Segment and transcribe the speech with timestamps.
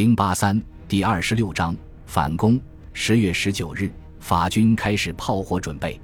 [0.00, 0.58] 零八三
[0.88, 1.76] 第二十六章
[2.06, 2.58] 反攻。
[2.94, 6.00] 十月十九日，法军开始炮火准备。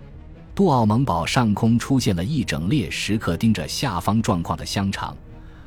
[0.55, 5.17] 杜奥蒙堡上空出现了一整列时刻盯着下方状况的香肠，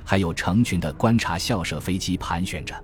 [0.05, 2.75] 还有成群的观察校舍飞机盘旋着。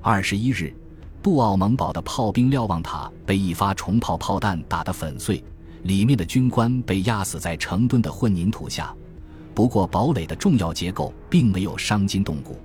[0.00, 0.72] 二十一日，
[1.20, 5.42] 杜奥蒙堡的炮兵瞭望塔被一发重炮炮弹打得粉碎，
[5.82, 8.94] 里面的军官被压死在成吨的混凝土下。
[9.52, 12.60] 不过，堡垒的重要结构并没有伤筋动骨。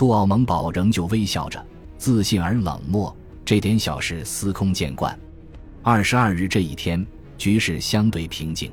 [0.00, 1.62] 杜奥蒙堡仍旧微笑着，
[1.98, 3.14] 自信而冷漠，
[3.44, 5.14] 这点小事司空见惯。
[5.82, 7.06] 二十二日这一天。
[7.36, 8.70] 局势相对平静，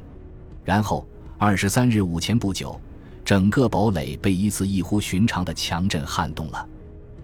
[0.64, 1.06] 然后
[1.38, 2.80] 二十三日午前不久，
[3.26, 6.66] 整个堡垒被一次异乎寻常的强震撼动了。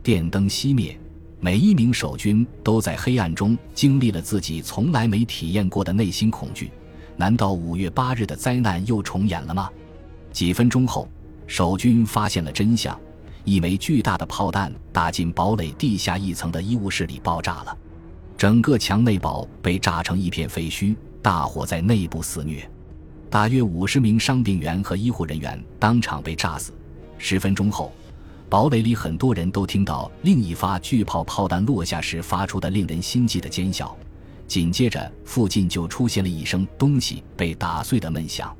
[0.01, 0.99] 电灯熄灭，
[1.39, 6.71] 每一名守军都在黑暗中经历了自己从来没体验过的内心恐惧。
[7.15, 9.69] 难道五月八日的灾难又重演了吗？
[10.33, 11.07] 几分钟后，
[11.47, 12.97] 守军发现了真相：
[13.45, 17.77] 一枚巨大的炮弹打进堡垒地下一层的医务室里，爆炸了，
[18.37, 20.95] 整个墙内堡被炸成一片废墟。
[21.21, 22.69] 大火在内部肆虐，
[23.29, 26.73] 大约五十名伤病员和医护人员当场被炸死。
[27.17, 27.93] 十分钟后，
[28.49, 33.95] 堡垒里很多人都听到另一发巨炮炮弹落下时发出的令人心悸的尖叫，
[34.47, 38.53] 紧接着附近就出现了一声东西被打碎的闷响。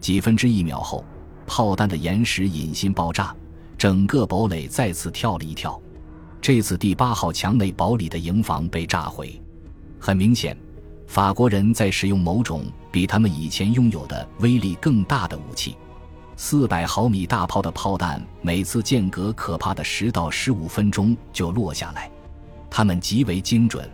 [0.00, 1.04] 几分之一秒后，
[1.44, 3.34] 炮弹的岩石引信爆炸，
[3.78, 5.80] 整个堡垒再次跳了一跳。
[6.40, 9.40] 这次第八号墙内堡里的营房被炸毁，
[9.98, 10.56] 很明显。
[11.06, 15.76] 法国人在使用某种比他们以前拥有的威力更大的武器，
[16.36, 22.10] 四百毫米大炮的炮弹每次间隔可怕的十到十五分钟就落下来，
[22.68, 23.88] 它们极为精准，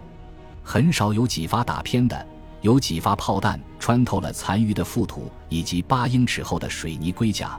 [0.63, 2.27] 很少有几发打偏的。
[2.63, 7.59] 有几发炮弹穿透了残余的覆土以及八英尺厚的水泥龟甲，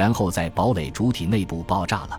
[0.00, 2.18] 然后在堡垒主体内部爆炸了，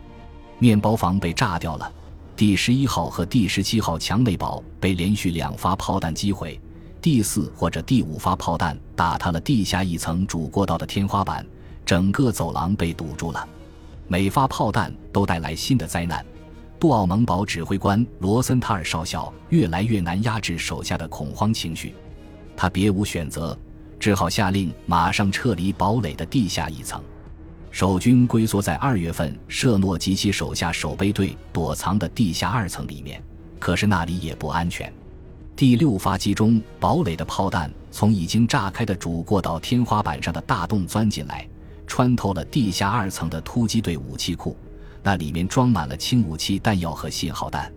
[0.59, 1.91] 面包房被炸掉了。
[2.35, 6.61] 第十一号和第十七号墙内堡被连续两发炮弹击毁。
[7.01, 11.43] 第四或者第五发炮弹打塌了地下一层主过道的天花板，
[11.83, 13.49] 整个走廊被堵住了。
[14.07, 16.23] 每发炮弹都带来新的灾难。
[16.79, 21.95] 杜奥蒙堡指挥官罗森塔尔少校越来越难压制手下的恐慌情绪，
[22.55, 23.57] 他别无选择，
[23.99, 27.01] 只好下令马上撤离堡垒的地下一层。
[27.71, 33.23] 守军龟缩在二月份舍诺及其手下守备队躲藏的地下二层里面，
[33.59, 34.91] 可是那里也不安全。
[35.55, 41.47] 第六发击中堡垒的炮弹从已经炸开的主过道天花板上的大洞钻进来，
[41.87, 44.57] 穿透了地下二层的突击队武器库，
[45.01, 47.71] 那里面装满了轻武器弹药和信号弹。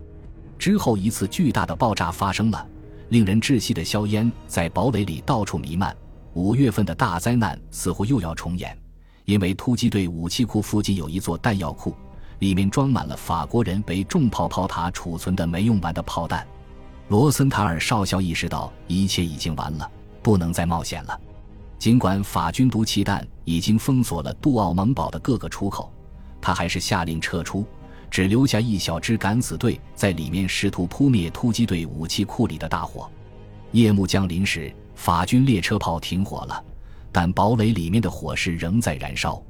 [0.59, 2.67] 之后一次巨大的爆炸发生了，
[3.09, 5.95] 令人窒息的硝烟在堡垒里到处弥漫。
[6.33, 8.77] 五月份的大灾难似乎又要重演，
[9.25, 11.95] 因为突击队武器库附近有一座弹药库，
[12.39, 16.47] 里面装满了法国人为重炮炮塔储存的没用完的炮弹。
[17.09, 19.89] 罗森塔尔少校意识到一切已经完了，
[20.21, 21.19] 不能再冒险了。
[21.77, 25.91] 尽管法军毒气弹已经封锁了杜奥蒙堡的各个出口，
[26.39, 27.65] 他还是下令撤出，
[28.09, 33.09] 只留下一小支敢死队在里面试图扑灭突击队武器库里的大火。
[33.71, 36.63] 夜幕降临时，法军列车炮停火了，
[37.17, 39.41] 但堡垒里面的火势仍在燃烧，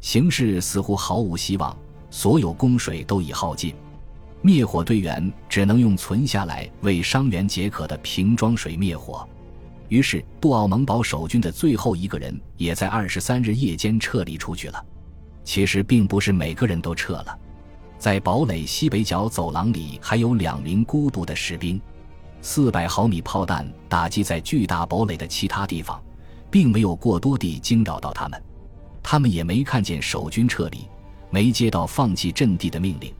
[0.00, 1.78] 形势似乎毫无希望，
[2.10, 3.72] 所有供水都已耗尽。
[4.42, 9.24] 灭火队员只能用存下来为伤员解渴的瓶装水灭火，
[9.88, 14.84] 于是杜奥蒙堡守军的最后一个人也在二十三日夜间撤离出去了。
[15.44, 17.38] 其实并不是每个人都撤了，
[17.96, 21.80] 在堡垒西北角走廊里还有两名孤独的士兵。
[22.42, 26.02] 四百毫米炮弹打击在巨大堡垒的其他地方，
[26.54, 28.40] 并没有过多地惊扰到他们，
[29.02, 30.86] 他们也没看见守军撤离，
[31.28, 33.12] 没接到放弃阵地的命令。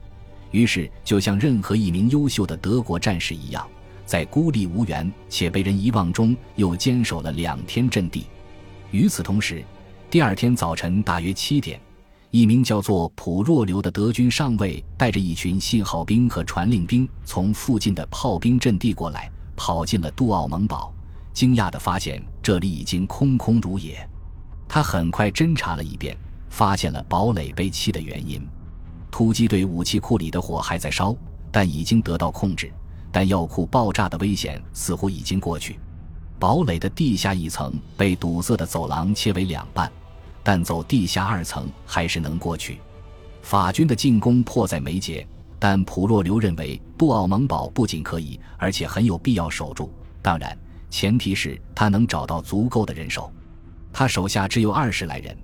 [0.51, 3.67] 于是，就像任何一名优秀的德国战士一样，
[4.05, 8.25] 在孤立无援且被人遗忘中，又坚守了两天阵地。
[8.91, 9.61] 与此同时，
[10.09, 11.77] 第二天早晨大约七点，
[12.31, 20.93] 一名叫做普若流的德军上尉带着一群信号兵和传令兵从附近的炮兵阵地过来，跑进了杜奥蒙堡，
[21.33, 24.07] 惊讶地发现这里已经空空如也。
[24.67, 26.15] 他很快侦查了一遍，
[26.47, 28.39] 发现了堡垒被弃的原因。
[29.09, 31.15] 突击队武器库里的火还在烧，
[31.51, 32.71] 但已经得到控制。
[33.11, 35.79] 弹药库爆炸的危险似乎已经过去。
[36.37, 39.91] 堡垒的地下一层被堵塞的走廊切为两半，
[40.43, 42.77] 但走地下二层还是能过去。
[43.41, 45.27] 法军的进攻迫在眉睫，
[45.57, 49.91] 但普洛留认为布奥蒙堡不仅可以，而且很有必要守住。
[50.21, 50.55] 当然，
[50.95, 53.29] 前提是他能找到足够的人手。
[53.91, 55.37] 他手下只有二十来人。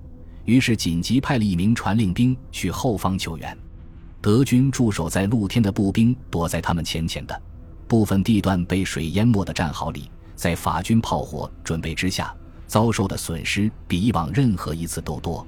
[0.46, 3.54] 于是紧急派了一名传令兵去后方救援。
[4.22, 7.42] 德军驻守在露天的步兵躲在他们前前的
[7.86, 12.34] 部分地段被水淹没的战壕里，在法军炮火准备之下，
[12.66, 15.46] 遭受的损失比以往任何一次都多。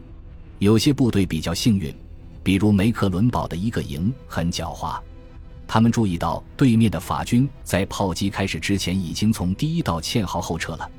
[0.58, 1.96] 有些部队比较幸运，
[2.42, 5.00] 比如梅克伦堡的一个营很狡猾，
[5.66, 10.90] 他们注意到对面的法军在炮击开始之前已经从第一道堑壕后撤了，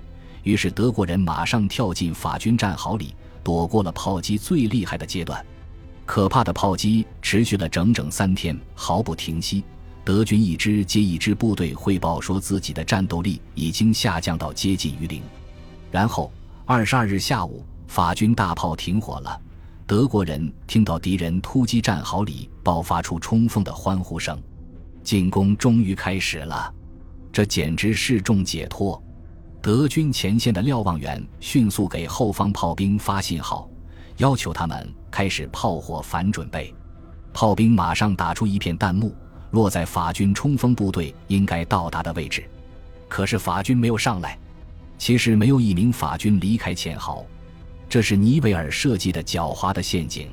[0.44, 5.44] 于是德国人马上跳进法军战壕里，躲过了炮击最厉害的阶段。
[6.06, 9.64] 可怕的炮击持续了整整三天，毫不停息。
[10.04, 15.22] 德军一支接一支部队汇报说，自己的战斗力已经下降到接近于零。
[15.90, 16.32] 然后，
[16.64, 19.42] 二十二日下午，法军大炮停火了。
[19.88, 24.40] 德国人听到敌人突击战壕里爆发出冲锋的欢呼声，
[25.06, 26.74] 进攻终于开始了。
[27.32, 29.02] 这简直是众解脱。
[29.62, 33.70] 德军前线的瞭望员迅速给后方炮兵发信号。
[34.18, 36.74] 要求他们开始炮火反准备，
[37.34, 39.14] 炮兵马上打出一片弹幕，
[39.52, 42.50] 落在法军冲锋部队应该到达的位置。
[43.10, 44.40] 可是法军没有上来，
[44.98, 47.26] 其实没有一名法军离开堑壕，
[47.90, 50.30] 这是尼维尔设计的狡猾的陷阱。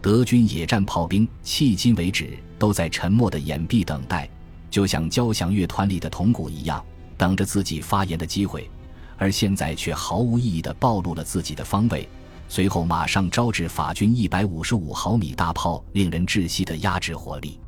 [0.00, 4.28] 德军野战炮兵迄今为止都在沉默的掩蔽等待，
[4.70, 6.84] 就像交响乐团里的铜鼓一样，
[7.16, 8.70] 等着自己发言的机会，
[9.16, 12.08] 而现在却毫无意义地暴露了自己的方位。
[12.48, 17.58] 随后马上招致法军一百五十五毫米大炮令人窒息的压制火力，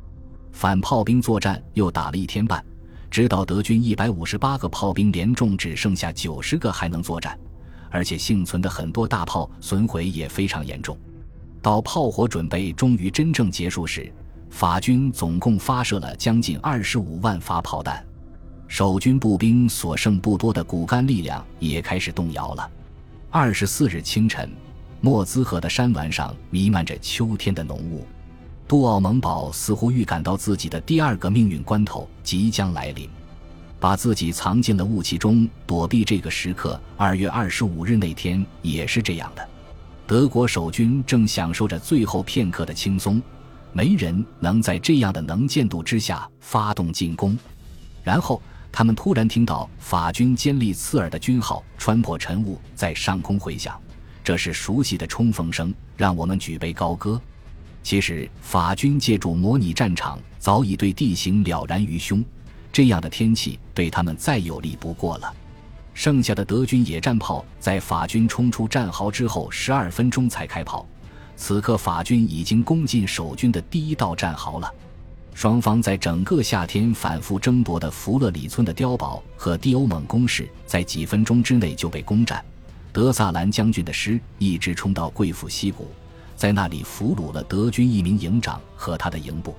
[0.53, 2.63] 反炮兵作战又打了一天半，
[3.11, 7.37] 直到德军一百五十八个炮兵连中只剩下九十个还能作战，
[7.89, 10.97] 而且幸存的很多大炮损毁也非常严重。
[11.61, 14.11] 到炮火准备终于真正结束时，
[14.49, 18.05] 法军总共发射了将近二十五万发炮弹，
[18.67, 22.69] 守军步兵所剩不多的骨干力量也开始动摇了。
[23.29, 24.49] 二十四日清晨。
[25.01, 28.05] 莫兹河的山峦上弥漫着秋天的浓雾，
[28.67, 33.09] 杜奥蒙堡似乎预感到自己的第二个命运关头即将来临，
[33.79, 36.77] 把自己藏进了雾气中躲避这个时刻。
[36.97, 39.49] 二月二十五日那天也是这样的，
[40.09, 43.21] 德国守军正享受着最后片刻的轻松，
[43.71, 47.37] 没人能在这样的能见度之下发动进攻。
[48.03, 48.41] 然后
[48.71, 53.79] 他们突然听到法军尖利刺耳的军号穿破晨雾，在上空回响。
[54.23, 57.21] 这是熟悉的冲锋声，让我们举杯高歌。
[57.83, 62.25] 其实，法军借助模拟战场，早已对地形了然于胸。
[62.71, 65.31] 这样的天气对他们再有利不过了。
[65.99, 70.87] 剩下的德军野战炮在法军冲出战壕之后十二分钟才开炮。
[71.35, 74.73] 此刻，法军已经攻进守军的第一道战壕了。
[75.33, 82.41] 双方在整个夏天反复争夺的弗勒里村的碉堡和蒂欧蒙工事，在几分钟之内就被攻占。
[82.93, 85.85] 德萨兰将军的师一直冲到贵府溪谷，
[86.33, 89.53] 在那里俘虏了德军一名营长和他的营部。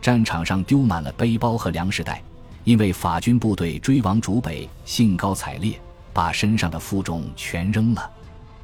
[0.00, 2.22] 战场上丢满了背包和粮食袋，
[2.64, 5.78] 因为法军部队追往主北，兴高采烈，
[6.12, 8.10] 把身上的负重全扔了。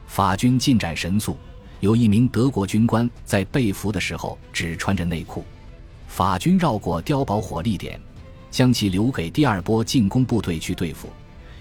[0.07, 1.37] 法军进展神速，
[1.81, 5.45] 有一名德国军官在被俘的时候只穿着内裤。
[6.07, 8.01] 法军绕过碉堡火力点，
[8.51, 11.09] 将其留给第二波进攻部队去对付。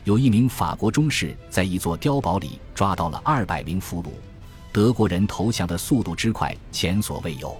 [0.04, 4.07] 有一名法国中士在一座碉堡里抓到了二百名俘虏，
[4.72, 7.57] 德国人投降的速度之快前所未有。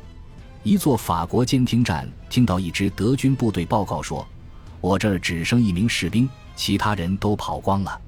[0.64, 4.26] 一座法国监听站听到一支德军部队报告说
[4.82, 8.02] ：“我这儿只剩一名士兵，其他人都跑光了。”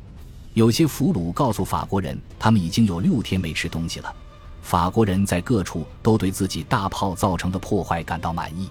[0.56, 4.14] 有些俘虏告诉法国人，他们已经有六天没吃东西了。
[4.62, 8.70] 法国人在各处都对自己大炮造成的破坏感到满意。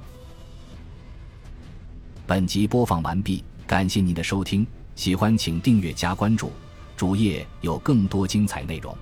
[2.26, 4.66] 本集播放完毕，感谢您的收听。
[4.96, 6.52] 喜欢请订阅加关注，
[6.96, 8.94] 主页有更多精彩内容。